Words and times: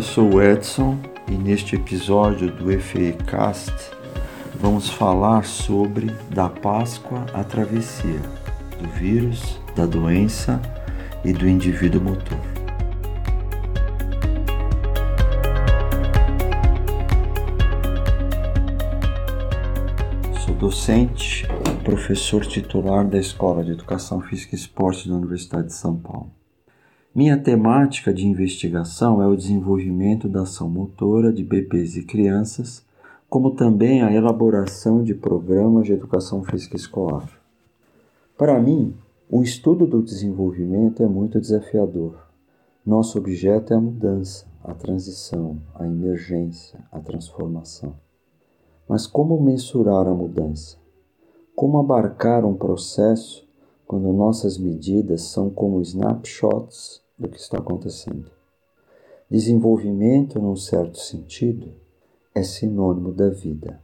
eu 0.00 0.04
sou 0.04 0.36
o 0.36 0.42
Edson 0.42 0.98
e 1.28 1.32
neste 1.32 1.76
episódio 1.76 2.50
do 2.50 2.72
EFECast 2.72 3.70
vamos 4.54 4.88
falar 4.88 5.44
sobre 5.44 6.06
da 6.30 6.48
Páscoa 6.48 7.26
à 7.34 7.44
travessia, 7.44 8.18
do 8.80 8.88
vírus, 8.88 9.60
da 9.76 9.84
doença 9.84 10.58
e 11.22 11.34
do 11.34 11.46
indivíduo 11.46 12.00
motor. 12.00 12.38
Sou 20.46 20.54
docente 20.54 21.46
professor 21.84 22.46
titular 22.46 23.06
da 23.06 23.18
Escola 23.18 23.62
de 23.62 23.72
Educação 23.72 24.22
Física 24.22 24.54
e 24.54 24.58
Esporte 24.58 25.06
da 25.06 25.14
Universidade 25.14 25.66
de 25.66 25.74
São 25.74 25.94
Paulo. 25.94 26.39
Minha 27.12 27.36
temática 27.36 28.14
de 28.14 28.24
investigação 28.24 29.20
é 29.20 29.26
o 29.26 29.34
desenvolvimento 29.34 30.28
da 30.28 30.42
ação 30.42 30.70
motora 30.70 31.32
de 31.32 31.42
bebês 31.42 31.96
e 31.96 32.04
crianças, 32.04 32.86
como 33.28 33.50
também 33.56 34.00
a 34.00 34.12
elaboração 34.12 35.02
de 35.02 35.12
programas 35.12 35.86
de 35.86 35.92
educação 35.92 36.44
física 36.44 36.76
escolar. 36.76 37.28
Para 38.38 38.60
mim, 38.60 38.94
o 39.28 39.42
estudo 39.42 39.88
do 39.88 40.00
desenvolvimento 40.00 41.02
é 41.02 41.08
muito 41.08 41.40
desafiador. 41.40 42.28
Nosso 42.86 43.18
objeto 43.18 43.72
é 43.72 43.76
a 43.76 43.80
mudança, 43.80 44.46
a 44.62 44.72
transição, 44.72 45.60
a 45.74 45.84
emergência, 45.84 46.78
a 46.92 47.00
transformação. 47.00 47.96
Mas 48.88 49.08
como 49.08 49.42
mensurar 49.42 50.06
a 50.06 50.14
mudança? 50.14 50.76
Como 51.56 51.76
abarcar 51.76 52.44
um 52.44 52.54
processo 52.54 53.49
quando 53.90 54.12
nossas 54.12 54.56
medidas 54.56 55.22
são 55.22 55.50
como 55.50 55.80
snapshots 55.80 57.02
do 57.18 57.28
que 57.28 57.40
está 57.40 57.58
acontecendo. 57.58 58.30
Desenvolvimento, 59.28 60.38
num 60.38 60.54
certo 60.54 61.00
sentido, 61.00 61.72
é 62.32 62.40
sinônimo 62.44 63.10
da 63.10 63.28
vida. 63.28 63.80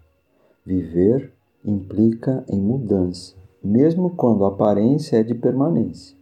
Viver 0.64 1.32
implica 1.64 2.44
em 2.48 2.60
mudança, 2.60 3.34
mesmo 3.60 4.10
quando 4.10 4.44
a 4.44 4.48
aparência 4.48 5.16
é 5.16 5.24
de 5.24 5.34
permanência. 5.34 6.16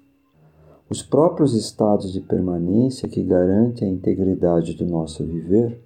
Os 0.89 1.03
próprios 1.03 1.53
estados 1.53 2.11
de 2.11 2.23
permanência 2.23 3.07
que 3.07 3.23
garantem 3.23 3.87
a 3.87 3.93
integridade 3.93 4.73
do 4.73 4.87
nosso 4.87 5.23
viver 5.27 5.79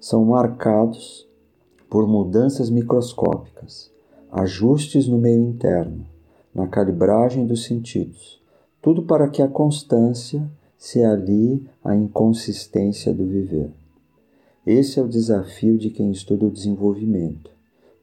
são 0.00 0.24
marcados 0.24 1.24
por 1.88 2.08
mudanças 2.08 2.68
microscópicas, 2.68 3.92
ajustes 4.32 5.06
no 5.06 5.18
meio 5.18 5.40
interno, 5.40 6.12
na 6.54 6.66
calibragem 6.66 7.46
dos 7.46 7.64
sentidos, 7.64 8.40
tudo 8.80 9.02
para 9.02 9.28
que 9.28 9.42
a 9.42 9.48
constância 9.48 10.48
se 10.78 11.02
alie 11.02 11.66
à 11.82 11.96
inconsistência 11.96 13.12
do 13.12 13.26
viver. 13.26 13.72
Esse 14.66 15.00
é 15.00 15.02
o 15.02 15.08
desafio 15.08 15.76
de 15.76 15.90
quem 15.90 16.10
estuda 16.10 16.46
o 16.46 16.50
desenvolvimento, 16.50 17.50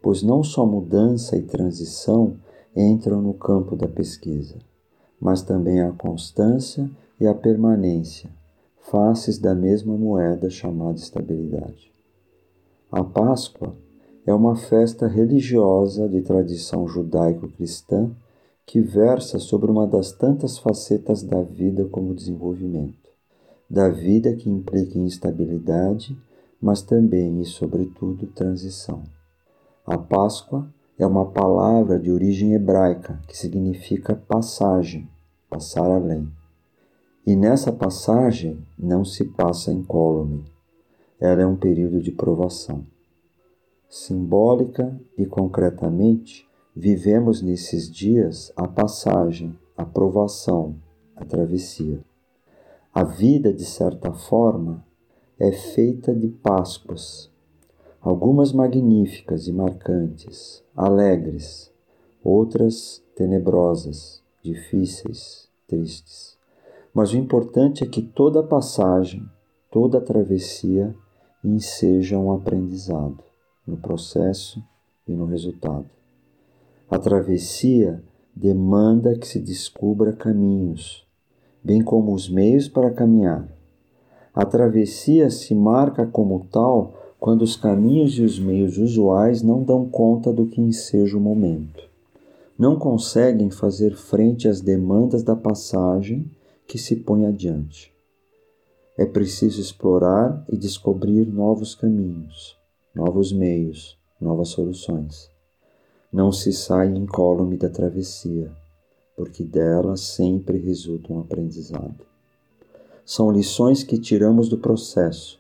pois 0.02 0.22
não 0.22 0.44
só 0.44 0.66
mudança 0.66 1.38
e 1.38 1.44
transição 1.44 2.36
entram 2.76 3.22
no 3.22 3.34
campo 3.34 3.76
da 3.76 3.88
pesquisa, 3.88 4.58
mas 5.20 5.42
também 5.42 5.82
a 5.82 5.92
constância 5.92 6.90
e 7.20 7.28
a 7.28 7.34
permanência, 7.34 8.30
faces 8.80 9.38
da 9.38 9.54
mesma 9.54 9.96
moeda 9.96 10.50
chamada 10.50 10.98
estabilidade. 10.98 11.92
A 12.92 13.04
Páscoa 13.04 13.76
é 14.26 14.34
uma 14.34 14.56
festa 14.56 15.08
religiosa 15.08 16.10
de 16.10 16.22
tradição 16.22 16.88
judaico-cristã 16.88 18.12
que 18.66 18.81
versa 18.81 19.40
sobre 19.40 19.70
uma 19.70 19.86
das 19.86 20.12
tantas 20.12 20.58
facetas 20.58 21.23
da 21.23 21.42
vida 21.42 21.86
como 21.86 22.16
desenvolvimento. 22.16 23.09
Da 23.70 23.90
vida 23.90 24.36
que 24.36 24.50
implica 24.50 24.97
instabilidade, 24.97 26.18
mas 26.62 26.81
também 26.81 27.41
e 27.41 27.46
sobretudo 27.46 28.28
transição. 28.28 29.03
A 29.86 29.97
Páscoa 29.97 30.72
é 30.97 31.06
uma 31.06 31.25
palavra 31.25 32.00
de 32.00 32.12
origem 32.12 32.53
hebraica 32.53 33.19
que 33.28 33.36
significa 33.36 34.16
passagem, 34.16 35.09
passar 35.50 35.90
além. 35.90 36.31
E 37.25 37.36
nessa 37.36 37.72
passagem 37.72 38.66
não 38.78 39.03
se 39.03 39.25
passa 39.25 39.72
incólume. 39.72 40.46
Ela 41.19 41.41
é 41.41 41.46
um 41.46 41.56
período 41.56 42.02
de 42.02 42.12
provação. 42.12 42.86
Simbólica 43.90 45.00
e 45.18 45.25
concretamente, 45.25 46.47
Vivemos 46.76 47.42
nesses 47.42 47.92
dias 47.92 48.54
a 48.56 48.66
passagem, 48.66 49.59
a 49.76 49.84
provação, 49.84 50.78
a 51.18 51.26
travessia. 51.26 52.00
A 52.94 53.04
vida, 53.04 53.52
de 53.52 53.66
certa 53.66 54.14
forma, 54.14 54.81
é 55.38 55.52
feita 55.52 56.16
de 56.16 56.30
Páscoas, 56.30 57.30
algumas 58.00 58.54
magníficas 58.54 59.48
e 59.48 59.52
marcantes, 59.52 60.64
alegres, 60.74 61.70
outras 62.24 63.04
tenebrosas, 63.18 64.24
difíceis, 64.42 65.50
tristes. 65.68 66.38
Mas 66.94 67.12
o 67.12 67.18
importante 67.18 67.84
é 67.84 67.88
que 67.88 68.02
toda 68.02 68.42
passagem, 68.42 69.30
toda 69.70 70.00
travessia 70.00 70.96
enseja 71.44 72.18
um 72.18 72.31
aprendizado 72.31 73.22
no 73.68 73.76
processo 73.76 74.64
e 75.06 75.12
no 75.12 75.26
resultado. 75.26 76.00
A 76.91 77.00
travessia 77.00 78.03
demanda 78.35 79.18
que 79.18 79.25
se 79.25 79.40
descubra 79.40 80.12
caminhos, 80.12 81.07
bem 81.63 81.81
como 81.81 82.13
os 82.13 82.29
meios 82.29 82.68
para 82.68 82.91
caminhar. 82.91 83.47
A 84.34 84.44
travessia 84.44 85.30
se 85.30 85.56
marca 85.56 86.06
como 86.06 86.47
tal 86.51 87.16
quando 87.18 87.44
os 87.44 87.56
caminhos 87.56 88.19
e 88.19 88.24
os 88.24 88.38
meios 88.38 88.78
usuais 88.78 89.41
não 89.41 89.63
dão 89.63 89.88
conta 89.88 90.34
do 90.34 90.47
que 90.47 90.59
enseja 90.59 91.18
o 91.18 91.22
momento. 91.22 91.81
Não 92.59 92.78
conseguem 92.78 93.50
fazer 93.50 93.96
frente 93.96 94.50
às 94.50 94.59
demandas 94.59 95.24
da 95.24 95.35
passagem 95.35 96.30
que 96.68 96.78
se 96.78 96.97
põe 96.97 97.25
adiante. 97.25 97.90
É 98.97 99.06
preciso 99.06 99.62
explorar 99.62 100.44
e 100.50 100.57
descobrir 100.57 101.25
novos 101.25 101.74
caminhos, 101.74 102.57
novos 102.94 103.31
meios, 103.31 103.97
novas 104.19 104.50
soluções 104.50 105.31
não 106.12 106.32
se 106.32 106.52
sai 106.52 106.88
incólume 106.90 107.56
da 107.56 107.70
travessia, 107.70 108.52
porque 109.16 109.44
dela 109.44 109.96
sempre 109.96 110.58
resulta 110.58 111.14
um 111.14 111.20
aprendizado. 111.20 112.06
São 113.06 113.32
lições 113.32 113.84
que 113.84 113.98
tiramos 113.98 114.50
do 114.50 114.58
processo, 114.58 115.40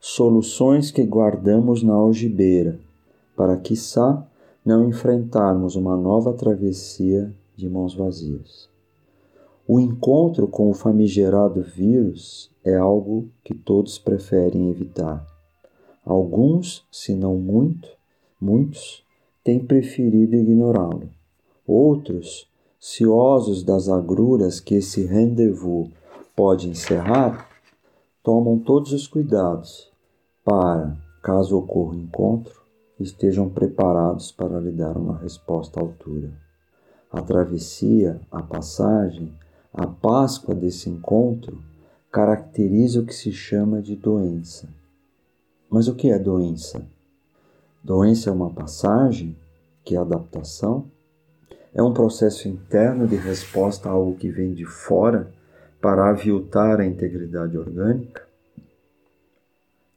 soluções 0.00 0.90
que 0.90 1.04
guardamos 1.04 1.82
na 1.82 1.94
algibeira, 1.94 2.78
para, 3.36 3.56
quiçá, 3.56 4.26
não 4.64 4.88
enfrentarmos 4.88 5.76
uma 5.76 5.96
nova 5.96 6.32
travessia 6.32 7.32
de 7.56 7.68
mãos 7.68 7.94
vazias. 7.94 8.68
O 9.66 9.78
encontro 9.78 10.48
com 10.48 10.68
o 10.68 10.74
famigerado 10.74 11.62
vírus 11.62 12.50
é 12.64 12.74
algo 12.74 13.28
que 13.44 13.54
todos 13.54 13.98
preferem 13.98 14.68
evitar. 14.68 15.24
Alguns, 16.04 16.84
se 16.90 17.14
não 17.14 17.36
muito, 17.36 17.88
muitos, 18.40 19.04
têm 19.42 19.64
preferido 19.64 20.36
ignorá-lo. 20.36 21.08
Outros, 21.66 22.48
ciosos 22.78 23.62
das 23.62 23.88
agruras 23.88 24.60
que 24.60 24.74
esse 24.74 25.04
rendezvous 25.04 25.88
pode 26.34 26.68
encerrar, 26.68 27.48
tomam 28.22 28.58
todos 28.58 28.92
os 28.92 29.06
cuidados 29.06 29.90
para, 30.44 30.96
caso 31.22 31.58
ocorra 31.58 31.94
o 31.94 32.00
encontro, 32.00 32.60
estejam 32.98 33.48
preparados 33.48 34.32
para 34.32 34.60
lhe 34.60 34.72
dar 34.72 34.96
uma 34.96 35.16
resposta 35.18 35.80
à 35.80 35.82
altura. 35.82 36.30
A 37.10 37.20
travessia, 37.22 38.20
a 38.30 38.42
passagem, 38.42 39.32
a 39.72 39.86
Páscoa 39.86 40.54
desse 40.54 40.90
encontro 40.90 41.62
caracteriza 42.10 43.00
o 43.00 43.06
que 43.06 43.14
se 43.14 43.32
chama 43.32 43.80
de 43.80 43.96
doença. 43.96 44.68
Mas 45.68 45.86
o 45.86 45.94
que 45.94 46.10
é 46.10 46.18
doença? 46.18 46.84
Doença 47.82 48.28
é 48.28 48.32
uma 48.32 48.50
passagem, 48.50 49.34
que 49.82 49.96
é 49.96 49.98
adaptação, 49.98 50.90
é 51.72 51.82
um 51.82 51.94
processo 51.94 52.46
interno 52.46 53.08
de 53.08 53.16
resposta 53.16 53.88
a 53.88 53.92
algo 53.92 54.16
que 54.16 54.28
vem 54.28 54.52
de 54.52 54.66
fora 54.66 55.32
para 55.80 56.10
aviltar 56.10 56.78
a 56.78 56.84
integridade 56.84 57.56
orgânica. 57.56 58.22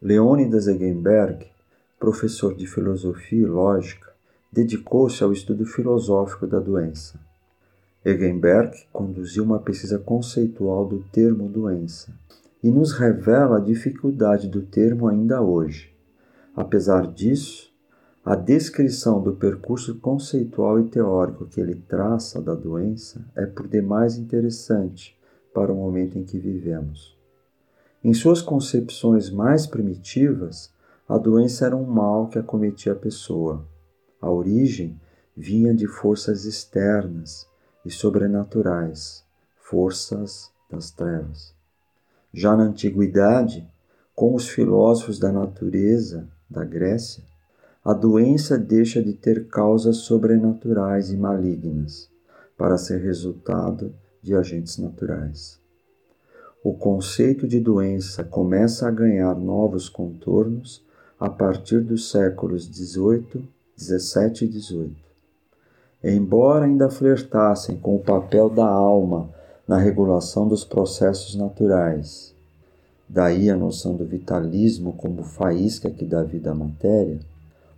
Leônidas 0.01 0.67
Egenberg, 0.67 1.45
professor 1.99 2.55
de 2.55 2.67
filosofia 2.67 3.41
e 3.41 3.45
lógica, 3.45 4.13
dedicou-se 4.49 5.21
ao 5.21 5.33
estudo 5.33 5.65
filosófico 5.65 6.47
da 6.47 6.59
doença. 6.59 7.19
Egenberg 8.05 8.77
conduziu 8.93 9.43
uma 9.43 9.59
pesquisa 9.59 9.99
conceitual 9.99 10.85
do 10.85 10.99
termo 11.11 11.49
doença 11.49 12.13
e 12.63 12.69
nos 12.69 12.93
revela 12.93 13.57
a 13.57 13.61
dificuldade 13.61 14.47
do 14.47 14.61
termo 14.61 15.07
ainda 15.07 15.41
hoje. 15.41 15.93
Apesar 16.55 17.07
disso, 17.07 17.72
a 18.25 18.35
descrição 18.35 19.21
do 19.21 19.33
percurso 19.33 19.99
conceitual 19.99 20.79
e 20.79 20.85
teórico 20.85 21.45
que 21.45 21.59
ele 21.59 21.75
traça 21.75 22.41
da 22.41 22.55
doença 22.55 23.25
é 23.35 23.45
por 23.45 23.67
demais 23.67 24.17
interessante 24.17 25.19
para 25.53 25.73
o 25.73 25.75
momento 25.75 26.17
em 26.17 26.23
que 26.23 26.39
vivemos. 26.39 27.17
Em 28.01 28.13
suas 28.13 28.41
concepções 28.41 29.29
mais 29.29 29.67
primitivas, 29.67 30.73
a 31.07 31.17
doença 31.17 31.65
era 31.65 31.75
um 31.75 31.85
mal 31.85 32.29
que 32.29 32.39
acometia 32.39 32.93
a 32.93 32.95
pessoa. 32.95 33.67
A 34.21 34.31
origem 34.31 34.97
vinha 35.35 35.73
de 35.73 35.85
forças 35.85 36.45
externas 36.45 37.45
e 37.85 37.91
sobrenaturais, 37.91 39.25
forças 39.57 40.49
das 40.71 40.91
trevas. 40.91 41.53
Já 42.33 42.55
na 42.55 42.63
antiguidade, 42.63 43.67
com 44.15 44.33
os 44.33 44.47
filósofos 44.47 45.19
da 45.19 45.29
natureza 45.29 46.25
da 46.49 46.63
Grécia, 46.63 47.32
a 47.85 47.91
doença 47.91 48.57
deixa 48.57 49.03
de 49.03 49.11
ter 49.11 49.47
causas 49.49 49.97
sobrenaturais 49.97 51.11
e 51.11 51.17
malignas 51.17 52.09
para 52.57 52.77
ser 52.77 53.01
resultado 53.01 53.93
de 54.21 54.33
agentes 54.33 54.77
naturais. 54.77 55.59
O 56.63 56.73
conceito 56.73 57.45
de 57.45 57.59
doença 57.59 58.23
começa 58.23 58.87
a 58.87 58.91
ganhar 58.91 59.35
novos 59.35 59.89
contornos 59.89 60.81
a 61.19 61.29
partir 61.29 61.81
dos 61.81 62.09
séculos 62.09 62.63
XVIII, 62.63 63.49
XVII 63.77 64.47
e 64.47 64.61
XVIII. 64.61 64.95
Embora 66.01 66.63
ainda 66.63 66.89
flertassem 66.89 67.75
com 67.77 67.97
o 67.97 68.03
papel 68.03 68.49
da 68.49 68.65
alma 68.65 69.29
na 69.67 69.77
regulação 69.77 70.47
dos 70.47 70.63
processos 70.63 71.35
naturais, 71.35 72.33
daí 73.09 73.49
a 73.49 73.57
noção 73.57 73.93
do 73.97 74.05
vitalismo 74.05 74.93
como 74.93 75.21
faísca 75.23 75.89
que 75.89 76.05
dá 76.05 76.23
vida 76.23 76.51
à 76.51 76.55
matéria, 76.55 77.19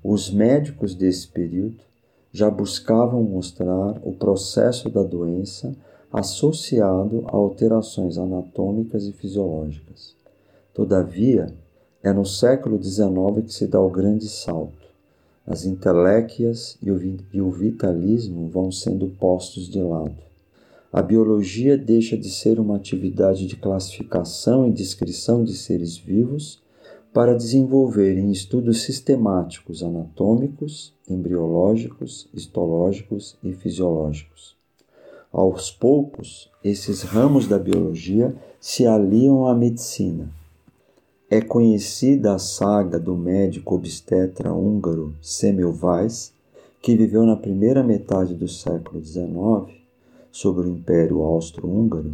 os 0.08 0.30
médicos 0.30 0.94
desse 0.94 1.28
período 1.28 1.84
já 2.32 2.48
buscavam 2.48 3.24
mostrar 3.24 4.00
o 4.04 4.14
processo 4.14 4.88
da 4.88 5.02
doença 5.02 5.76
associado 6.14 7.26
a 7.28 7.36
alterações 7.36 8.20
anatômicas 8.20 9.06
e 9.06 9.12
fisiológicas. 9.12 10.16
Todavia, 10.76 11.48
é 12.04 12.14
no 12.14 12.24
século 12.24 12.82
XIX 12.82 13.44
que 13.46 13.52
se 13.52 13.66
dá 13.66 13.82
o 13.82 13.90
grande 13.90 14.30
salto. 14.30 14.86
As 15.48 15.66
inteléquias 15.66 16.78
e 16.84 17.42
o 17.42 17.50
vitalismo 17.50 18.48
vão 18.48 18.72
sendo 18.72 19.08
postos 19.20 19.68
de 19.68 19.82
lado. 19.82 20.16
A 20.94 21.02
biologia 21.02 21.76
deixa 21.76 22.16
de 22.16 22.30
ser 22.30 22.60
uma 22.60 22.76
atividade 22.76 23.48
de 23.48 23.56
classificação 23.56 24.68
e 24.68 24.72
descrição 24.72 25.44
de 25.44 25.54
seres 25.54 25.98
vivos 25.98 26.64
para 27.16 27.34
desenvolver 27.34 28.18
em 28.18 28.30
estudos 28.30 28.84
sistemáticos 28.84 29.82
anatômicos, 29.82 30.94
embriológicos, 31.10 32.28
histológicos 32.34 33.38
e 33.42 33.54
fisiológicos. 33.54 34.54
Aos 35.32 35.72
poucos, 35.72 36.52
esses 36.62 37.04
ramos 37.04 37.48
da 37.48 37.58
biologia 37.58 38.36
se 38.60 38.86
aliam 38.86 39.48
à 39.48 39.56
medicina. 39.56 40.30
É 41.30 41.40
conhecida 41.40 42.36
a 42.36 42.38
saga 42.38 43.00
do 43.00 43.16
médico 43.16 43.76
obstetra 43.76 44.52
húngaro 44.52 45.16
Semmelweis, 45.22 46.34
que 46.82 46.98
viveu 46.98 47.26
na 47.26 47.38
primeira 47.38 47.82
metade 47.82 48.34
do 48.34 48.50
século 48.50 49.02
XIX 49.02 49.74
sobre 50.34 50.68
o 50.68 50.70
Império 50.70 51.22
Austro-Húngaro 51.22 52.14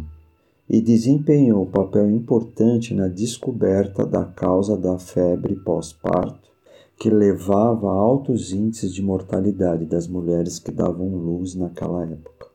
e 0.68 0.80
desempenhou 0.80 1.66
papel 1.66 2.10
importante 2.10 2.94
na 2.94 3.08
descoberta 3.08 4.06
da 4.06 4.24
causa 4.24 4.76
da 4.76 4.98
febre 4.98 5.56
pós-parto, 5.56 6.50
que 6.98 7.10
levava 7.10 7.88
a 7.88 7.94
altos 7.94 8.52
índices 8.52 8.94
de 8.94 9.02
mortalidade 9.02 9.84
das 9.84 10.06
mulheres 10.06 10.58
que 10.58 10.70
davam 10.70 11.08
luz 11.08 11.54
naquela 11.54 12.04
época. 12.04 12.46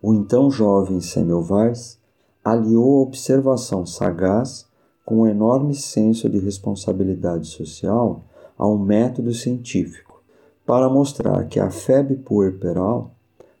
O 0.00 0.14
então 0.14 0.50
jovem 0.50 1.00
Semmelweis 1.00 1.98
aliou 2.44 3.00
a 3.00 3.02
observação 3.02 3.84
sagaz 3.84 4.66
com 5.04 5.22
um 5.22 5.26
enorme 5.26 5.74
senso 5.74 6.28
de 6.28 6.38
responsabilidade 6.38 7.48
social 7.48 8.24
a 8.58 8.66
um 8.66 8.78
método 8.78 9.32
científico 9.32 10.22
para 10.64 10.88
mostrar 10.88 11.46
que 11.46 11.60
a 11.60 11.70
febre 11.70 12.16
puerperal 12.16 13.12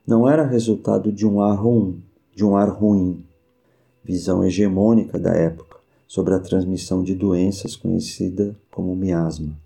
não 0.06 0.28
era 0.28 0.46
resultado 0.46 1.12
de 1.12 1.26
um 1.26 1.40
ar 1.40 1.56
ruim, 1.56 2.02
de 2.36 2.44
um 2.44 2.54
ar 2.54 2.68
ruim, 2.68 3.24
visão 4.04 4.44
hegemônica 4.44 5.18
da 5.18 5.32
época 5.32 5.78
sobre 6.06 6.34
a 6.34 6.38
transmissão 6.38 7.02
de 7.02 7.14
doenças 7.14 7.74
conhecida 7.74 8.54
como 8.70 8.94
miasma. 8.94 9.56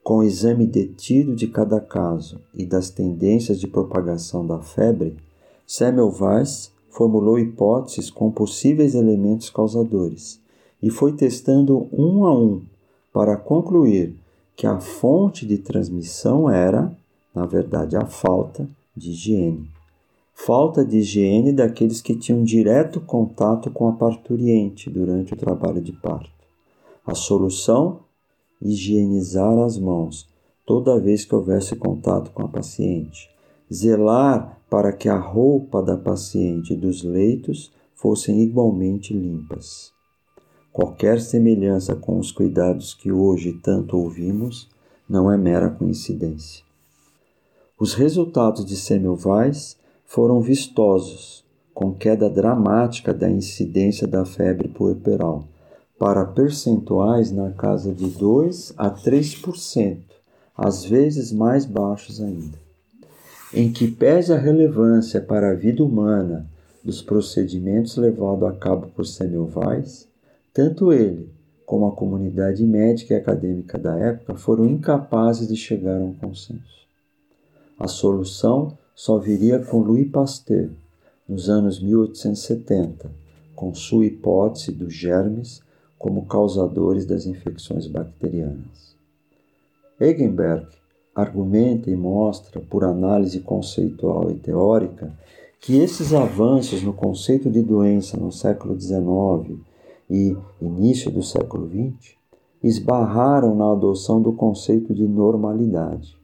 Com 0.00 0.18
o 0.18 0.22
exame 0.22 0.64
detido 0.64 1.34
de 1.34 1.48
cada 1.48 1.80
caso 1.80 2.40
e 2.54 2.64
das 2.64 2.88
tendências 2.88 3.58
de 3.58 3.66
propagação 3.66 4.46
da 4.46 4.60
febre, 4.60 5.16
Semmelweis 5.66 6.70
formulou 6.88 7.36
hipóteses 7.36 8.10
com 8.10 8.30
possíveis 8.30 8.94
elementos 8.94 9.50
causadores 9.50 10.40
e 10.80 10.90
foi 10.90 11.14
testando 11.14 11.88
um 11.92 12.24
a 12.24 12.32
um 12.32 12.62
para 13.12 13.36
concluir 13.36 14.14
que 14.54 14.68
a 14.68 14.78
fonte 14.78 15.44
de 15.44 15.58
transmissão 15.58 16.48
era, 16.48 16.96
na 17.34 17.44
verdade, 17.44 17.96
a 17.96 18.06
falta 18.06 18.68
de 18.96 19.10
higiene 19.10 19.68
falta 20.40 20.84
de 20.84 20.98
higiene 20.98 21.52
daqueles 21.52 22.00
que 22.00 22.14
tinham 22.14 22.44
direto 22.44 23.00
contato 23.00 23.70
com 23.72 23.88
a 23.88 23.92
parturiente 23.92 24.88
durante 24.88 25.34
o 25.34 25.36
trabalho 25.36 25.82
de 25.82 25.92
parto. 25.92 26.30
A 27.04 27.14
solução? 27.14 28.00
Higienizar 28.62 29.58
as 29.58 29.76
mãos 29.78 30.28
toda 30.64 30.98
vez 31.00 31.24
que 31.24 31.34
houvesse 31.34 31.74
contato 31.74 32.30
com 32.30 32.44
a 32.44 32.48
paciente. 32.48 33.28
Zelar 33.72 34.60
para 34.70 34.92
que 34.92 35.08
a 35.08 35.18
roupa 35.18 35.82
da 35.82 35.96
paciente 35.96 36.72
e 36.72 36.76
dos 36.76 37.02
leitos 37.02 37.72
fossem 37.94 38.40
igualmente 38.40 39.12
limpas. 39.12 39.92
Qualquer 40.72 41.20
semelhança 41.20 41.96
com 41.96 42.18
os 42.18 42.30
cuidados 42.30 42.94
que 42.94 43.10
hoje 43.10 43.54
tanto 43.62 43.98
ouvimos 43.98 44.68
não 45.08 45.30
é 45.30 45.36
mera 45.36 45.68
coincidência. 45.68 46.64
Os 47.78 47.94
resultados 47.94 48.64
de 48.64 48.76
Semmelweis 48.76 49.77
foram 50.08 50.40
vistosos, 50.40 51.44
com 51.74 51.92
queda 51.92 52.30
dramática 52.30 53.12
da 53.12 53.30
incidência 53.30 54.06
da 54.06 54.24
febre 54.24 54.66
puerperal, 54.66 55.44
para 55.98 56.24
percentuais 56.24 57.30
na 57.30 57.50
casa 57.50 57.92
de 57.92 58.08
2 58.08 58.72
a 58.78 58.90
3%, 58.90 59.98
às 60.56 60.82
vezes 60.82 61.30
mais 61.30 61.66
baixos 61.66 62.22
ainda. 62.22 62.56
Em 63.52 63.70
que 63.70 63.86
pese 63.90 64.32
a 64.32 64.38
relevância 64.38 65.20
para 65.20 65.50
a 65.50 65.54
vida 65.54 65.84
humana 65.84 66.46
dos 66.82 67.02
procedimentos 67.02 67.96
levados 67.98 68.48
a 68.48 68.52
cabo 68.52 68.88
por 68.88 69.06
Semmelweis, 69.06 70.08
tanto 70.54 70.90
ele 70.90 71.28
como 71.66 71.86
a 71.86 71.92
comunidade 71.92 72.64
médica 72.64 73.12
e 73.12 73.18
acadêmica 73.18 73.78
da 73.78 73.94
época 73.98 74.34
foram 74.36 74.64
incapazes 74.64 75.48
de 75.48 75.56
chegar 75.56 76.00
a 76.00 76.04
um 76.04 76.14
consenso. 76.14 76.78
A 77.78 77.86
solução 77.86 78.76
só 78.98 79.16
viria 79.16 79.60
com 79.60 79.78
Louis 79.78 80.10
Pasteur 80.10 80.70
nos 81.28 81.48
anos 81.48 81.80
1870, 81.80 83.08
com 83.54 83.72
sua 83.72 84.06
hipótese 84.06 84.72
dos 84.72 84.92
germes 84.92 85.62
como 85.96 86.26
causadores 86.26 87.06
das 87.06 87.24
infecções 87.24 87.86
bacterianas. 87.86 88.96
Egenberg 90.00 90.66
argumenta 91.14 91.88
e 91.88 91.94
mostra, 91.94 92.60
por 92.60 92.82
análise 92.82 93.38
conceitual 93.38 94.32
e 94.32 94.34
teórica, 94.34 95.12
que 95.60 95.76
esses 95.76 96.12
avanços 96.12 96.82
no 96.82 96.92
conceito 96.92 97.48
de 97.48 97.62
doença 97.62 98.16
no 98.16 98.32
século 98.32 98.78
XIX 98.80 99.60
e 100.10 100.36
início 100.60 101.08
do 101.08 101.22
século 101.22 101.68
XX 101.68 102.16
esbarraram 102.64 103.54
na 103.54 103.70
adoção 103.70 104.20
do 104.20 104.32
conceito 104.32 104.92
de 104.92 105.06
normalidade. 105.06 106.16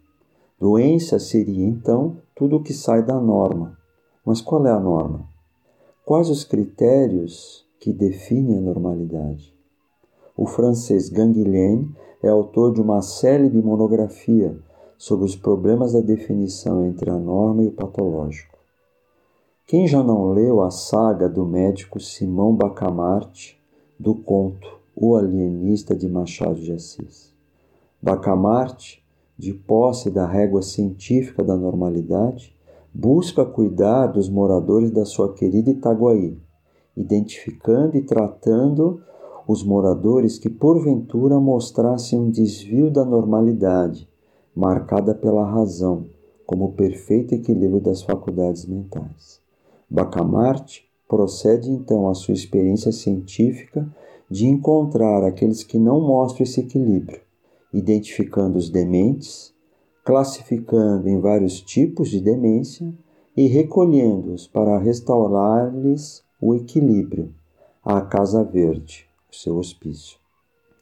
Doença 0.58 1.20
seria, 1.20 1.64
então, 1.64 2.16
tudo 2.34 2.56
o 2.56 2.62
que 2.62 2.72
sai 2.72 3.02
da 3.02 3.20
norma. 3.20 3.78
Mas 4.24 4.40
qual 4.40 4.66
é 4.66 4.70
a 4.70 4.80
norma? 4.80 5.28
Quais 6.04 6.28
os 6.28 6.44
critérios 6.44 7.66
que 7.78 7.92
definem 7.92 8.58
a 8.58 8.60
normalidade? 8.60 9.54
O 10.36 10.46
francês 10.46 11.08
Ganguilhem 11.08 11.94
é 12.22 12.28
autor 12.28 12.72
de 12.72 12.80
uma 12.80 13.02
célebre 13.02 13.62
monografia 13.62 14.58
sobre 14.98 15.26
os 15.26 15.36
problemas 15.36 15.92
da 15.92 16.00
definição 16.00 16.84
entre 16.84 17.10
a 17.10 17.18
norma 17.18 17.62
e 17.62 17.68
o 17.68 17.72
patológico. 17.72 18.58
Quem 19.66 19.86
já 19.86 20.02
não 20.02 20.32
leu 20.32 20.62
a 20.62 20.70
saga 20.70 21.28
do 21.28 21.44
médico 21.44 22.00
Simão 22.00 22.54
Bacamarte 22.54 23.60
do 23.98 24.14
conto 24.14 24.78
O 24.96 25.14
Alienista 25.14 25.94
de 25.94 26.08
Machado 26.08 26.56
de 26.56 26.72
Assis? 26.72 27.32
Bacamarte 28.02 29.03
de 29.38 29.52
posse 29.52 30.10
da 30.10 30.26
régua 30.26 30.62
científica 30.62 31.42
da 31.42 31.56
normalidade, 31.56 32.54
busca 32.92 33.44
cuidar 33.44 34.06
dos 34.06 34.28
moradores 34.28 34.90
da 34.90 35.04
sua 35.04 35.32
querida 35.34 35.70
Itaguaí, 35.70 36.38
identificando 36.96 37.96
e 37.96 38.02
tratando 38.02 39.00
os 39.46 39.62
moradores 39.62 40.38
que 40.38 40.48
porventura 40.48 41.38
mostrassem 41.38 42.18
um 42.18 42.30
desvio 42.30 42.90
da 42.90 43.04
normalidade, 43.04 44.08
marcada 44.54 45.14
pela 45.14 45.44
razão, 45.44 46.06
como 46.46 46.66
o 46.66 46.72
perfeito 46.72 47.34
equilíbrio 47.34 47.80
das 47.80 48.02
faculdades 48.02 48.64
mentais. 48.66 49.40
Bacamarte 49.90 50.88
procede 51.08 51.70
então 51.70 52.08
a 52.08 52.14
sua 52.14 52.34
experiência 52.34 52.92
científica 52.92 53.86
de 54.30 54.46
encontrar 54.46 55.24
aqueles 55.24 55.62
que 55.62 55.78
não 55.78 56.00
mostram 56.00 56.44
esse 56.44 56.60
equilíbrio, 56.60 57.20
identificando 57.74 58.56
os 58.56 58.70
dementes, 58.70 59.52
classificando 60.04 61.08
em 61.08 61.18
vários 61.18 61.60
tipos 61.60 62.08
de 62.08 62.20
demência 62.20 62.94
e 63.36 63.48
recolhendo-os 63.48 64.46
para 64.46 64.78
restaurar-lhes 64.78 66.22
o 66.40 66.54
equilíbrio 66.54 67.34
à 67.84 68.00
Casa 68.00 68.44
Verde, 68.44 69.08
o 69.30 69.34
seu 69.34 69.56
hospício. 69.56 70.18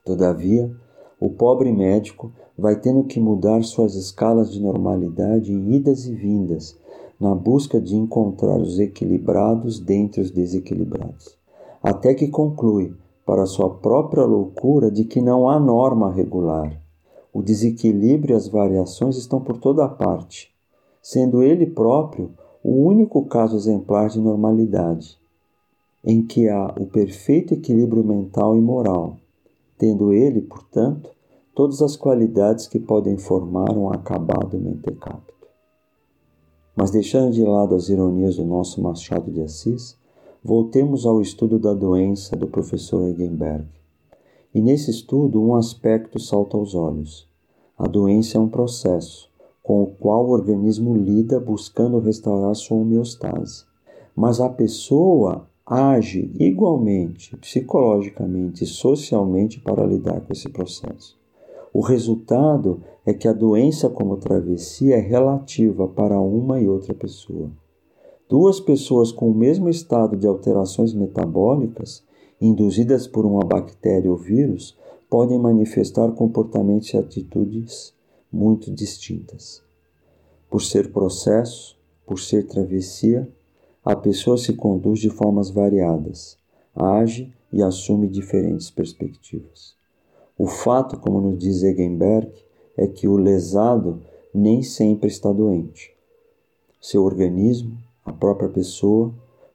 Todavia, 0.05 0.71
o 1.19 1.31
pobre 1.31 1.73
médico 1.73 2.31
vai 2.59 2.79
tendo 2.79 3.05
que 3.05 3.19
mudar 3.19 3.63
suas 3.63 3.95
escalas 3.95 4.53
de 4.53 4.61
normalidade 4.61 5.51
em 5.51 5.73
idas 5.73 6.07
e 6.07 6.15
vindas, 6.15 6.77
na 7.19 7.35
busca 7.35 7.81
de 7.81 7.97
encontrar 7.97 8.59
os 8.59 8.81
equilibrados 8.81 9.79
dentre 9.79 10.21
os 10.21 10.31
desequilibrados, 10.31 11.39
até 11.81 12.13
que 12.13 12.29
conclui, 12.29 12.93
para 13.25 13.47
sua 13.47 13.71
própria 13.71 14.25
loucura, 14.25 14.91
de 14.91 15.05
que 15.05 15.23
não 15.23 15.49
há 15.49 15.61
norma 15.61 16.13
regular. 16.13 16.82
O 17.33 17.43
desequilíbrio 17.43 18.35
e 18.35 18.37
as 18.37 18.47
variações 18.47 19.17
estão 19.17 19.41
por 19.41 19.57
toda 19.57 19.89
parte, 19.89 20.53
sendo 21.01 21.43
ele 21.43 21.67
próprio 21.67 22.31
o 22.63 22.85
único 22.87 23.25
caso 23.25 23.57
exemplar 23.57 24.09
de 24.09 24.21
normalidade, 24.21 25.19
em 26.05 26.23
que 26.25 26.49
há 26.49 26.75
o 26.79 26.87
perfeito 26.87 27.55
equilíbrio 27.55 28.05
mental 28.05 28.57
e 28.57 28.61
moral, 28.61 29.17
tendo 29.79 30.13
ele, 30.13 30.43
portanto, 30.43 31.11
todas 31.55 31.81
as 31.83 31.97
qualidades 31.97 32.67
que 32.67 32.79
podem 32.79 33.17
formar 33.17 33.73
um 33.77 33.91
acabado 33.91 34.59
mentecapto. 34.59 35.33
Mas 36.77 36.91
deixando 36.91 37.33
de 37.33 37.43
lado 37.45 37.75
as 37.75 37.89
ironias 37.89 38.37
do 38.37 38.45
nosso 38.45 38.81
Machado 38.83 39.31
de 39.31 39.43
Assis, 39.43 39.97
voltemos 40.43 41.07
ao 41.07 41.21
estudo 41.21 41.59
da 41.59 41.75
doença 41.75 42.37
do 42.37 42.47
professor 42.47 43.07
Eigenberg. 43.07 43.67
E 44.55 44.61
nesse 44.61 44.91
estudo, 44.91 45.43
um 45.43 45.55
aspecto 45.55 46.19
salta 46.19 46.57
aos 46.57 46.75
olhos. 46.75 47.29
A 47.79 47.87
doença 47.89 48.37
é 48.37 48.41
um 48.41 48.49
processo 48.49 49.31
com 49.63 49.83
o 49.83 49.87
qual 49.87 50.27
o 50.27 50.31
organismo 50.31 50.95
lida 50.95 51.39
buscando 51.39 51.99
restaurar 52.01 52.55
sua 52.55 52.79
homeostase. 52.79 53.65
Mas 54.15 54.41
a 54.41 54.49
pessoa 54.49 55.47
age 55.65 56.31
igualmente 56.39 57.37
psicologicamente 57.37 58.65
e 58.65 58.67
socialmente 58.67 59.61
para 59.61 59.87
lidar 59.87 60.21
com 60.21 60.33
esse 60.33 60.49
processo. 60.49 61.17
O 61.73 61.81
resultado 61.81 62.83
é 63.07 63.15
que 63.15 63.27
a 63.27 63.33
doença 63.33 63.89
como 63.89 64.19
travessia 64.19 64.97
é 64.97 65.01
relativa 65.01 65.89
para 65.89 66.21
uma 66.21 66.61
e 66.61 66.69
outra 66.69 66.93
pessoa. 66.93 67.51
Duas 68.29 68.61
pessoas 68.61 69.11
com 69.11 69.31
o 69.31 69.35
mesmo 69.35 69.69
estado 69.69 70.17
de 70.17 70.27
alterações 70.27 70.93
metabólicas, 70.93 72.05
induzidas 72.43 73.07
por 73.07 73.25
uma 73.25 73.45
bactéria 73.45 74.11
ou 74.11 74.17
vírus, 74.17 74.77
podem 75.09 75.39
manifestar 75.39 76.11
comportamentos 76.13 76.93
e 76.93 76.97
atitudes 76.97 77.95
muito 78.33 78.71
distintas. 78.71 79.63
Por 80.51 80.61
ser 80.61 80.91
processo, 80.93 81.79
por 82.05 82.19
ser 82.19 82.47
travessia, 82.47 83.29
a 83.85 83.95
pessoa 83.95 84.37
se 84.37 84.55
conduz 84.55 84.99
de 84.99 85.09
formas 85.09 85.51
variadas, 85.51 86.37
age 86.75 87.33
e 87.53 87.63
assume 87.63 88.09
diferentes 88.09 88.71
perspectivas. 88.71 89.77
O 90.37 90.47
fato, 90.47 90.99
como 90.99 91.21
nos 91.21 91.39
diz 91.39 91.63
Egenberg, 91.63 92.33
é 92.77 92.87
que 92.87 93.07
o 93.07 93.17
lesado 93.17 94.01
nem 94.35 94.63
sempre 94.63 95.09
está 95.09 95.31
doente. 95.31 95.95
Seu 96.81 97.05
organismo, 97.05 97.77
a 98.05 98.13
própria 98.13 98.49
pessoa, 98.49 99.13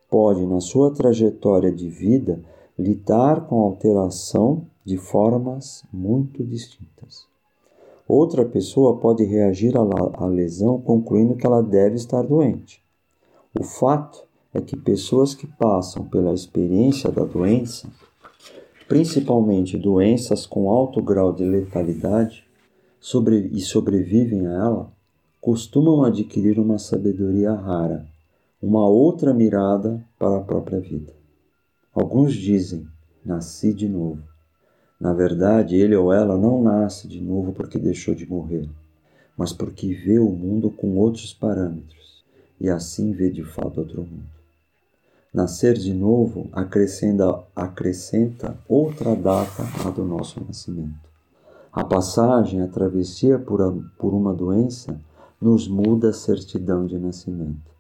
pode, 0.10 0.46
na 0.46 0.62
sua 0.62 0.92
trajetória 0.94 1.72
de 1.72 1.90
vida, 1.90 2.40
lidar 2.78 3.48
com 3.48 3.62
a 3.62 3.64
alteração 3.64 4.66
de 4.86 4.98
formas 4.98 5.84
muito 5.92 6.44
distintas. 6.44 7.26
Outra 8.08 8.46
pessoa 8.46 8.98
pode 8.98 9.24
reagir 9.24 9.74
à 9.76 10.26
lesão 10.28 10.80
concluindo 10.80 11.36
que 11.36 11.46
ela 11.46 11.62
deve 11.62 11.96
estar 11.96 12.22
doente. 12.22 12.82
O 13.60 13.64
fato 13.64 14.24
é 14.54 14.62
que 14.62 14.78
pessoas 14.78 15.34
que 15.34 15.46
passam 15.46 16.06
pela 16.06 16.34
experiência 16.34 17.12
da 17.12 17.26
doença, 17.26 17.90
principalmente 18.88 19.78
doenças 19.78 20.46
com 20.46 20.70
alto 20.70 21.02
grau 21.02 21.34
de 21.34 21.44
letalidade, 21.44 22.46
sobre, 23.00 23.50
e 23.52 23.60
sobrevivem 23.60 24.48
a 24.48 24.52
ela, 24.52 24.92
costumam 25.42 26.04
adquirir 26.04 26.60
uma 26.60 26.78
sabedoria 26.78 27.54
rara, 27.54 28.06
uma 28.62 28.88
outra 28.88 29.34
mirada 29.34 30.04
para 30.18 30.38
a 30.38 30.42
própria 30.42 30.80
vida. 30.80 31.17
Alguns 32.00 32.36
dizem: 32.36 32.88
nasci 33.26 33.74
de 33.74 33.90
novo. 33.90 34.22
Na 35.00 35.14
verdade, 35.14 35.76
ele 35.76 35.96
ou 35.96 36.14
ela 36.14 36.38
não 36.38 36.62
nasce 36.62 37.08
de 37.08 37.20
novo 37.20 37.54
porque 37.54 37.80
deixou 37.80 38.14
de 38.14 38.30
morrer, 38.30 38.70
mas 39.36 39.52
porque 39.52 39.96
vê 39.96 40.20
o 40.20 40.30
mundo 40.30 40.70
com 40.70 40.96
outros 40.96 41.34
parâmetros 41.34 42.24
e 42.62 42.70
assim 42.70 43.14
vê 43.14 43.32
de 43.32 43.44
fato 43.44 43.80
outro 43.80 44.04
mundo. 44.04 44.30
Nascer 45.34 45.74
de 45.74 45.92
novo 45.92 46.48
acrescenta, 46.54 47.44
acrescenta 47.56 48.56
outra 48.70 49.16
data 49.16 49.64
à 49.84 49.90
do 49.90 50.06
nosso 50.06 50.40
nascimento. 50.46 51.10
A 51.74 51.84
passagem, 51.84 52.62
a 52.62 52.68
travessia 52.68 53.40
por, 53.40 53.60
a, 53.60 53.74
por 53.98 54.14
uma 54.14 54.36
doença, 54.36 55.02
nos 55.42 55.68
muda 55.68 56.10
a 56.10 56.14
certidão 56.14 56.86
de 56.86 57.00
nascimento. 57.00 57.72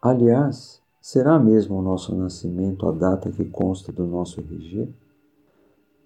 Aliás, 0.00 0.81
será 1.02 1.36
mesmo 1.36 1.80
o 1.80 1.82
nosso 1.82 2.14
nascimento 2.14 2.88
a 2.88 2.92
data 2.92 3.28
que 3.28 3.44
consta 3.44 3.90
do 3.90 4.06
nosso 4.06 4.40
RG? 4.40 4.88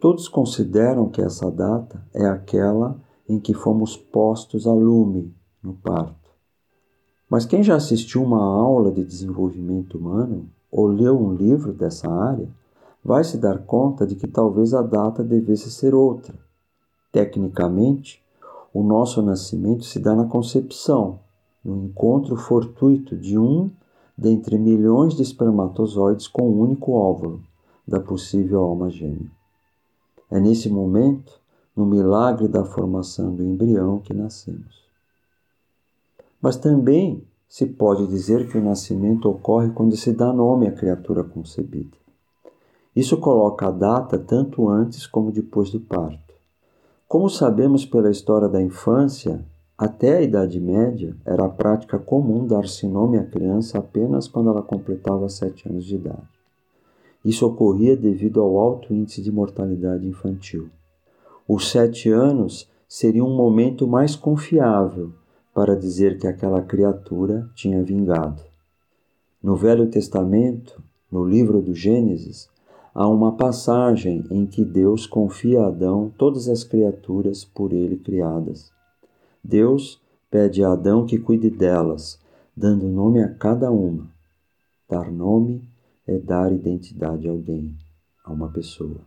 Todos 0.00 0.26
consideram 0.26 1.10
que 1.10 1.20
essa 1.20 1.50
data 1.50 2.02
é 2.14 2.24
aquela 2.24 2.98
em 3.28 3.38
que 3.38 3.52
fomos 3.52 3.94
postos 3.94 4.66
a 4.66 4.72
lume 4.72 5.34
no 5.62 5.74
parto. 5.74 6.30
Mas 7.28 7.44
quem 7.44 7.62
já 7.62 7.76
assistiu 7.76 8.22
uma 8.22 8.42
aula 8.42 8.90
de 8.90 9.04
desenvolvimento 9.04 9.98
humano 9.98 10.48
ou 10.72 10.86
leu 10.86 11.20
um 11.20 11.34
livro 11.34 11.74
dessa 11.74 12.10
área, 12.10 12.48
vai 13.04 13.22
se 13.22 13.36
dar 13.36 13.58
conta 13.58 14.06
de 14.06 14.14
que 14.14 14.26
talvez 14.26 14.72
a 14.72 14.80
data 14.80 15.22
devesse 15.22 15.70
ser 15.70 15.94
outra. 15.94 16.34
Tecnicamente, 17.12 18.22
o 18.72 18.82
nosso 18.82 19.20
nascimento 19.20 19.84
se 19.84 19.98
dá 19.98 20.14
na 20.14 20.24
concepção, 20.24 21.20
no 21.64 21.84
encontro 21.84 22.36
fortuito 22.36 23.16
de 23.16 23.38
um 23.38 23.70
dentre 24.16 24.56
milhões 24.56 25.14
de 25.14 25.22
espermatozoides 25.22 26.26
com 26.26 26.48
um 26.48 26.60
único 26.60 26.92
óvulo 26.92 27.40
da 27.86 28.00
possível 28.00 28.62
alma 28.62 28.90
gêmea. 28.90 29.30
É 30.30 30.40
nesse 30.40 30.68
momento, 30.68 31.40
no 31.76 31.84
milagre 31.84 32.48
da 32.48 32.64
formação 32.64 33.34
do 33.34 33.44
embrião, 33.44 33.98
que 33.98 34.14
nascemos. 34.14 34.84
Mas 36.40 36.56
também 36.56 37.22
se 37.48 37.66
pode 37.66 38.06
dizer 38.06 38.48
que 38.48 38.58
o 38.58 38.64
nascimento 38.64 39.28
ocorre 39.28 39.70
quando 39.70 39.96
se 39.96 40.12
dá 40.12 40.32
nome 40.32 40.66
à 40.66 40.72
criatura 40.72 41.22
concebida. 41.22 41.96
Isso 42.94 43.18
coloca 43.18 43.68
a 43.68 43.70
data 43.70 44.18
tanto 44.18 44.68
antes 44.68 45.06
como 45.06 45.30
depois 45.30 45.70
do 45.70 45.78
parto. 45.78 46.34
Como 47.06 47.28
sabemos 47.28 47.84
pela 47.84 48.10
história 48.10 48.48
da 48.48 48.60
infância, 48.60 49.44
até 49.78 50.16
a 50.16 50.22
Idade 50.22 50.58
Média 50.58 51.14
era 51.22 51.44
a 51.44 51.50
prática 51.50 51.98
comum 51.98 52.46
dar-se 52.46 52.86
nome 52.86 53.18
à 53.18 53.24
criança 53.24 53.78
apenas 53.78 54.26
quando 54.26 54.48
ela 54.48 54.62
completava 54.62 55.28
sete 55.28 55.68
anos 55.68 55.84
de 55.84 55.96
idade. 55.96 56.36
Isso 57.22 57.46
ocorria 57.46 57.94
devido 57.94 58.40
ao 58.40 58.58
alto 58.58 58.94
índice 58.94 59.20
de 59.20 59.30
mortalidade 59.30 60.06
infantil. 60.06 60.70
Os 61.46 61.70
sete 61.70 62.08
anos 62.08 62.70
seriam 62.88 63.28
um 63.28 63.36
momento 63.36 63.86
mais 63.86 64.16
confiável 64.16 65.12
para 65.52 65.76
dizer 65.76 66.18
que 66.18 66.26
aquela 66.26 66.62
criatura 66.62 67.46
tinha 67.54 67.82
vingado. 67.82 68.40
No 69.42 69.56
Velho 69.56 69.88
Testamento, 69.88 70.82
no 71.12 71.22
livro 71.22 71.60
do 71.60 71.74
Gênesis, 71.74 72.48
há 72.94 73.06
uma 73.06 73.32
passagem 73.32 74.24
em 74.30 74.46
que 74.46 74.64
Deus 74.64 75.06
confia 75.06 75.60
a 75.60 75.66
Adão 75.66 76.10
todas 76.16 76.48
as 76.48 76.64
criaturas 76.64 77.44
por 77.44 77.74
ele 77.74 77.96
criadas. 77.96 78.74
Deus 79.46 80.00
pede 80.28 80.64
a 80.64 80.72
Adão 80.72 81.06
que 81.06 81.18
cuide 81.18 81.48
delas, 81.48 82.18
dando 82.56 82.88
nome 82.88 83.22
a 83.22 83.32
cada 83.32 83.70
uma. 83.70 84.10
Dar 84.88 85.10
nome 85.10 85.68
é 86.04 86.18
dar 86.18 86.52
identidade 86.52 87.28
a 87.28 87.30
alguém, 87.30 87.76
a 88.24 88.32
uma 88.32 88.48
pessoa. 88.48 89.00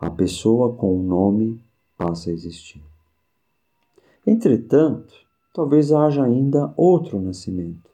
A 0.00 0.10
pessoa 0.10 0.74
com 0.74 0.88
o 0.88 1.00
um 1.00 1.02
nome 1.04 1.60
passa 1.96 2.30
a 2.30 2.32
existir. 2.32 2.82
Entretanto, 4.26 5.14
talvez 5.52 5.92
haja 5.92 6.24
ainda 6.24 6.74
outro 6.76 7.20
nascimento. 7.20 7.90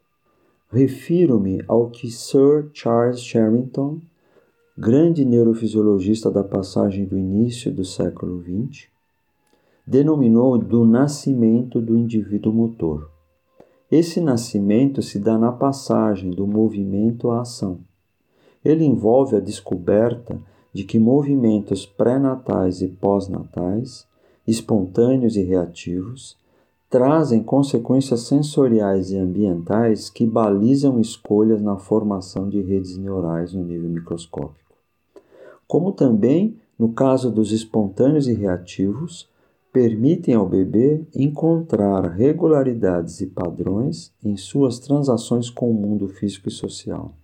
Refiro-me 0.71 1.63
ao 1.69 1.91
que 1.91 2.11
Sir 2.11 2.71
Charles 2.73 3.21
Sherrington, 3.21 4.01
grande 4.79 5.27
neurofisiologista 5.27 6.31
da 6.31 6.43
passagem 6.43 7.05
do 7.05 7.19
início 7.19 7.71
do 7.71 7.85
século 7.85 8.43
XX, 8.43 8.89
denominou 9.91 10.57
do 10.57 10.85
nascimento 10.85 11.81
do 11.81 11.99
indivíduo 11.99 12.53
motor. 12.53 13.11
Esse 13.91 14.21
nascimento 14.21 15.03
se 15.03 15.19
dá 15.19 15.37
na 15.37 15.51
passagem 15.51 16.31
do 16.31 16.47
movimento 16.47 17.29
à 17.29 17.41
ação. 17.41 17.81
Ele 18.65 18.85
envolve 18.85 19.35
a 19.35 19.41
descoberta 19.41 20.41
de 20.73 20.85
que 20.85 20.97
movimentos 20.97 21.87
pré-natais 21.87 22.81
e 22.83 22.87
pós-natais, 22.87 24.07
espontâneos 24.47 25.35
e 25.35 25.43
reativos, 25.43 26.39
trazem 26.89 27.43
consequências 27.43 28.21
sensoriais 28.21 29.11
e 29.11 29.17
ambientais 29.17 30.09
que 30.09 30.25
balizam 30.25 31.01
escolhas 31.01 31.61
na 31.61 31.77
formação 31.77 32.49
de 32.49 32.63
redes 32.63 32.97
neurais 32.97 33.53
no 33.53 33.65
nível 33.65 33.91
microscópico. 33.91 34.73
Como 35.67 35.91
também, 35.91 36.57
no 36.79 36.93
caso 36.93 37.29
dos 37.29 37.51
espontâneos 37.51 38.29
e 38.29 38.33
reativos, 38.33 39.29
permitem 39.73 40.35
ao 40.35 40.49
bebê 40.49 41.05
encontrar 41.15 42.03
regularidades 42.11 43.21
e 43.21 43.27
padrões 43.27 44.13
em 44.23 44.37
suas 44.37 44.79
transações 44.79 45.49
com 45.49 45.71
o 45.71 45.75
mundo 45.75 46.09
físico 46.09 46.49
e 46.49 46.53
social. 46.53 47.15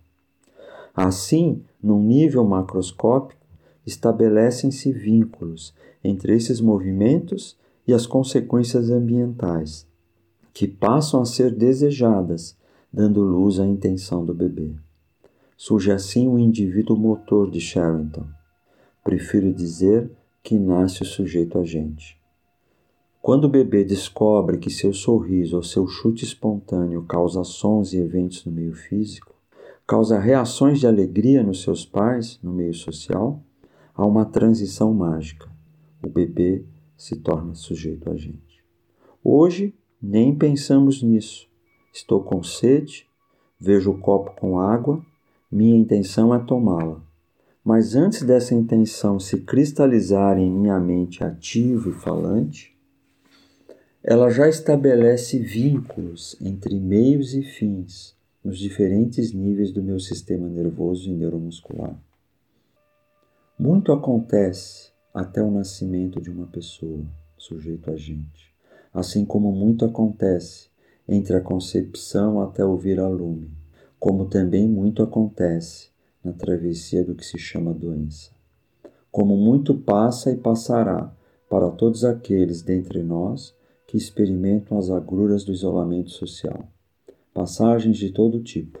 Assim, 0.95 1.61
num 1.83 2.01
nível 2.01 2.43
macroscópico, 2.45 3.39
estabelecem-se 3.85 4.91
vínculos 4.91 5.73
entre 6.03 6.35
esses 6.35 6.59
movimentos 6.59 7.57
e 7.85 7.93
as 7.93 8.05
consequências 8.05 8.89
ambientais, 8.89 9.85
que 10.53 10.67
passam 10.67 11.21
a 11.21 11.25
ser 11.25 11.53
desejadas, 11.53 12.57
dando 12.91 13.21
luz 13.21 13.59
à 13.59 13.65
intenção 13.65 14.25
do 14.25 14.33
bebê. 14.33 14.71
Surge 15.55 15.91
assim 15.91 16.27
o 16.27 16.39
indivíduo 16.39 16.97
motor 16.97 17.49
de 17.49 17.59
Sherrington. 17.59 18.25
Prefiro 19.03 19.53
dizer 19.53 20.09
que 20.43 20.57
nasce 20.57 21.01
o 21.01 21.05
sujeito 21.05 21.57
agente. 21.57 22.16
Quando 23.27 23.43
o 23.43 23.49
bebê 23.49 23.83
descobre 23.83 24.57
que 24.57 24.69
seu 24.69 24.93
sorriso 24.93 25.57
ou 25.57 25.61
seu 25.61 25.85
chute 25.85 26.23
espontâneo 26.23 27.03
causa 27.03 27.43
sons 27.43 27.91
e 27.91 27.97
eventos 27.97 28.45
no 28.45 28.53
meio 28.53 28.73
físico, 28.73 29.35
causa 29.85 30.17
reações 30.17 30.79
de 30.79 30.87
alegria 30.87 31.43
nos 31.43 31.61
seus 31.61 31.85
pais, 31.85 32.39
no 32.41 32.53
meio 32.53 32.73
social, 32.73 33.43
há 33.93 34.07
uma 34.07 34.23
transição 34.23 34.93
mágica. 34.93 35.51
O 36.01 36.07
bebê 36.09 36.63
se 36.95 37.17
torna 37.17 37.53
sujeito 37.53 38.09
a 38.09 38.15
gente. 38.15 38.63
Hoje 39.21 39.75
nem 40.01 40.33
pensamos 40.33 41.03
nisso. 41.03 41.49
Estou 41.93 42.23
com 42.23 42.41
sede, 42.41 43.09
vejo 43.59 43.91
o 43.91 43.99
copo 43.99 44.39
com 44.39 44.57
água, 44.57 45.05
minha 45.51 45.75
intenção 45.75 46.33
é 46.33 46.39
tomá-la. 46.39 47.01
Mas 47.61 47.93
antes 47.93 48.21
dessa 48.21 48.55
intenção 48.55 49.19
se 49.19 49.41
cristalizar 49.41 50.37
em 50.37 50.49
minha 50.49 50.79
mente 50.79 51.25
ativa 51.25 51.89
e 51.89 51.91
falante, 51.91 52.76
ela 54.09 54.29
já 54.29 54.47
estabelece 54.47 55.37
vínculos 55.37 56.37
entre 56.39 56.79
meios 56.79 57.33
e 57.33 57.43
fins 57.43 58.15
nos 58.41 58.57
diferentes 58.57 59.33
níveis 59.33 59.69
do 59.73 59.83
meu 59.83 59.99
sistema 59.99 60.47
nervoso 60.47 61.09
e 61.09 61.13
neuromuscular. 61.13 61.93
Muito 63.59 63.91
acontece 63.91 64.91
até 65.13 65.43
o 65.43 65.51
nascimento 65.51 66.21
de 66.21 66.31
uma 66.31 66.47
pessoa, 66.47 67.03
sujeito 67.37 67.91
a 67.91 67.97
gente, 67.97 68.49
assim 68.93 69.25
como 69.25 69.51
muito 69.51 69.83
acontece 69.83 70.69
entre 71.05 71.35
a 71.35 71.41
concepção 71.41 72.39
até 72.39 72.63
o 72.63 72.77
vir 72.77 73.01
a 73.01 73.09
lume, 73.09 73.51
como 73.99 74.29
também 74.29 74.69
muito 74.69 75.03
acontece 75.03 75.89
na 76.23 76.31
travessia 76.31 77.03
do 77.03 77.13
que 77.13 77.25
se 77.25 77.37
chama 77.37 77.73
doença. 77.73 78.31
Como 79.11 79.35
muito 79.35 79.75
passa 79.75 80.31
e 80.31 80.37
passará 80.37 81.13
para 81.49 81.69
todos 81.71 82.05
aqueles 82.05 82.61
dentre 82.61 83.03
nós 83.03 83.57
que 83.87 83.95
experimentam 83.95 84.77
as 84.77 84.89
agruras 84.89 85.45
do 85.45 85.53
isolamento 85.53 86.11
social. 86.11 86.67
Passagens 87.33 87.97
de 87.97 88.11
todo 88.11 88.43
tipo. 88.43 88.79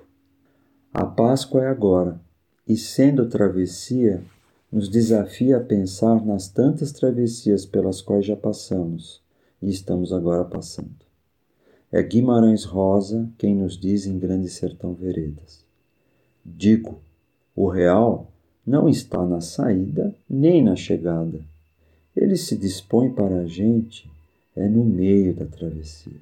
A 0.93 1.05
Páscoa 1.05 1.63
é 1.63 1.67
agora, 1.67 2.19
e 2.67 2.75
sendo 2.75 3.29
travessia, 3.29 4.21
nos 4.69 4.89
desafia 4.89 5.57
a 5.57 5.61
pensar 5.61 6.25
nas 6.25 6.49
tantas 6.49 6.91
travessias 6.91 7.65
pelas 7.65 8.01
quais 8.01 8.25
já 8.25 8.35
passamos 8.35 9.21
e 9.61 9.69
estamos 9.69 10.11
agora 10.11 10.43
passando. 10.43 11.07
É 11.89 12.03
Guimarães 12.03 12.65
Rosa 12.65 13.29
quem 13.37 13.55
nos 13.55 13.79
diz 13.79 14.05
em 14.05 14.19
Grande 14.19 14.49
Sertão 14.49 14.93
Veredas. 14.93 15.63
Digo, 16.45 16.99
o 17.55 17.69
real 17.69 18.29
não 18.65 18.89
está 18.89 19.25
na 19.25 19.39
saída 19.39 20.13
nem 20.29 20.61
na 20.61 20.75
chegada. 20.75 21.39
Ele 22.13 22.35
se 22.35 22.57
dispõe 22.57 23.09
para 23.09 23.37
a 23.37 23.47
gente 23.47 24.11
é 24.57 24.67
no 24.67 24.83
meio 24.83 25.33
da 25.33 25.45
travessia. 25.45 26.19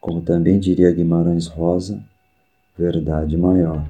Como 0.00 0.22
também 0.22 0.58
diria 0.58 0.92
Guimarães 0.92 1.46
Rosa, 1.46 2.02
verdade 2.78 3.36
maior. 3.36 3.84